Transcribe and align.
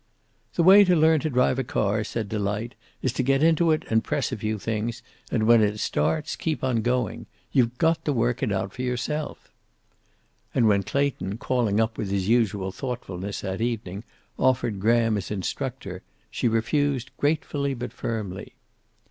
"The 0.55 0.63
way 0.63 0.83
to 0.85 0.95
learn 0.95 1.19
to 1.19 1.29
drive 1.29 1.59
a 1.59 1.63
car," 1.63 2.03
said 2.03 2.27
Delight, 2.27 2.73
"is 3.03 3.13
to 3.13 3.21
get 3.21 3.43
into 3.43 3.69
it 3.69 3.83
and 3.87 4.03
press 4.03 4.31
a 4.31 4.35
few 4.37 4.57
things, 4.57 5.03
and 5.29 5.43
when 5.43 5.61
it 5.61 5.79
starts, 5.79 6.35
keep 6.35 6.63
on 6.63 6.81
going. 6.81 7.27
You've 7.51 7.77
got 7.77 8.03
to 8.05 8.11
work 8.11 8.41
it 8.41 8.51
out 8.51 8.73
for 8.73 8.81
yourself." 8.81 9.51
And 10.55 10.67
when 10.67 10.81
Clayton, 10.81 11.37
calling 11.37 11.79
up 11.79 11.99
with 11.99 12.09
his 12.09 12.27
usual 12.27 12.71
thoughtfulness 12.71 13.41
that 13.41 13.61
evening, 13.61 14.03
offered 14.39 14.79
Graham 14.79 15.17
as 15.17 15.29
instructor, 15.29 16.01
she 16.31 16.47
refused 16.47 17.11
gratefully 17.17 17.75
but 17.75 17.93
firmly. 17.93 18.55